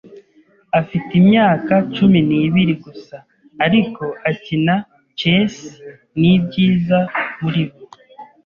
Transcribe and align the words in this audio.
Afite 0.79 1.11
imyaka 1.21 1.73
cumi 1.95 2.19
n'ibiri 2.27 2.73
gusa, 2.83 3.17
ariko 3.65 4.03
akina 4.29 4.75
chess 5.19 5.53
nibyiza 6.19 6.99
muri 7.41 7.63
bo. 7.69 7.79